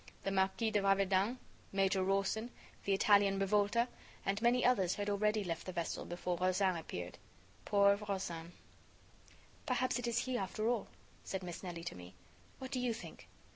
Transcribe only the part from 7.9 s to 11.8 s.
Rozaine! "Perhaps it is he, after all," said Miss